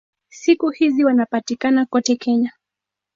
Siku 0.29 0.69
hizi 0.69 1.03
wanapatikana 1.05 1.85
kote 1.85 2.15
Kenya. 2.15 2.51